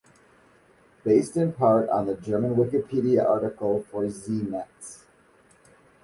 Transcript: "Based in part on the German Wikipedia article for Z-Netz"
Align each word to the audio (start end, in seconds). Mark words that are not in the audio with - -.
"Based 1.03 1.37
in 1.37 1.53
part 1.53 1.87
on 1.91 2.07
the 2.07 2.15
German 2.15 2.55
Wikipedia 2.55 3.23
article 3.23 3.83
for 3.83 4.09
Z-Netz" 4.09 5.05